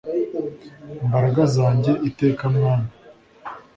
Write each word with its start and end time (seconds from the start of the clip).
mbaraga 1.07 1.43
zanjye 1.55 1.91
iteka 2.09 2.43
mwami 2.55 2.89